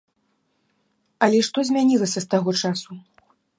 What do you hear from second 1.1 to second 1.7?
Але што